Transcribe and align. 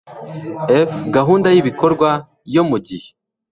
f 0.89 0.91
Gahunda 1.15 1.47
y 1.55 1.59
ibikorwa 1.61 2.09
yo 2.55 2.63
mu 2.69 2.77
gihe 2.85 3.09